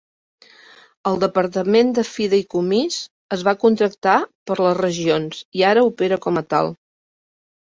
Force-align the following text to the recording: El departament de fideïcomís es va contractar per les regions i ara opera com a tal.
El 1.09 1.19
departament 1.23 1.91
de 1.97 2.03
fideïcomís 2.11 2.97
es 3.37 3.43
va 3.49 3.53
contractar 3.65 4.17
per 4.51 4.59
les 4.63 4.75
regions 4.81 5.45
i 5.61 5.65
ara 5.75 5.85
opera 5.93 6.19
com 6.27 6.43
a 6.45 6.45
tal. 6.57 6.75